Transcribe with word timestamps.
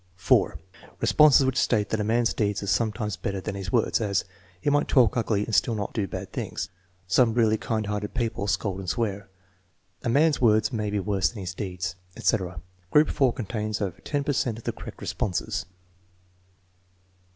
(4) 0.15 0.57
Responses 0.99 1.45
which 1.45 1.59
state 1.59 1.89
that 1.91 1.99
a 1.99 2.03
man's 2.03 2.33
deeds 2.33 2.63
are 2.63 2.67
sometimes 2.67 3.15
better 3.17 3.39
than 3.39 3.53
his 3.53 3.71
words; 3.71 4.01
as: 4.01 4.25
"He 4.59 4.71
might 4.71 4.87
talk 4.87 5.15
ugly 5.15 5.45
and 5.45 5.53
still 5.53 5.75
not 5.75 5.93
do 5.93 6.07
bad 6.07 6.33
things." 6.33 6.69
"Some 7.05 7.35
really 7.35 7.59
kind 7.59 7.85
hearted 7.85 8.15
people 8.15 8.47
scold 8.47 8.79
and 8.79 8.89
swear." 8.89 9.29
"A 10.01 10.09
man's 10.09 10.41
words 10.41 10.73
may 10.73 10.89
be 10.89 10.99
worse 10.99 11.29
than 11.29 11.41
his 11.41 11.53
deeds," 11.53 11.97
TEST 12.15 12.33
NO. 12.33 12.47
X, 12.47 12.61
5 12.61 12.63
271 12.63 12.63
etc. 12.63 12.63
Group 12.91 13.09
(4) 13.09 13.33
contains 13.33 13.79
over 13.79 14.01
10 14.01 14.23
per 14.23 14.33
cent 14.33 14.57
of 14.57 14.63
the 14.63 14.71
correct 14.71 15.01
responses. 15.01 15.65